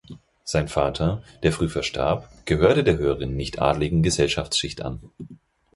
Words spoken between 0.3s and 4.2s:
Sein Vater, der früh verstarb, gehörte der höheren nichtadeligen